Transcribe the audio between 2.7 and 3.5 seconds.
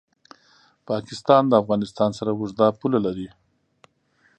پوله لري.